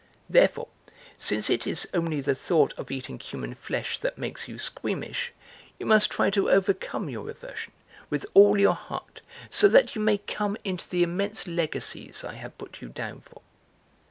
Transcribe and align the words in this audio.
(Therefore, 0.31 0.67
since 1.19 1.47
it 1.47 1.67
is 1.67 1.87
only 1.93 2.21
the 2.21 2.33
thought 2.33 2.73
of 2.75 2.89
eating 2.89 3.19
human 3.19 3.53
flesh 3.53 3.99
that 3.99 4.17
makes 4.17 4.47
you 4.47 4.57
squeamish, 4.57 5.31
you 5.77 5.85
must 5.85 6.09
try 6.09 6.31
to 6.31 6.49
overcome 6.49 7.07
your 7.07 7.29
aversion, 7.29 7.71
with 8.09 8.25
all 8.33 8.59
your 8.59 8.73
heart, 8.73 9.21
so 9.51 9.67
that 9.67 9.93
you 9.93 10.01
may 10.01 10.17
come 10.17 10.57
into 10.63 10.89
the 10.89 11.03
immense 11.03 11.45
legacies 11.45 12.23
I 12.23 12.33
have 12.33 12.57
put 12.57 12.81
you 12.81 12.89
down 12.89 13.19
for!" 13.21 13.43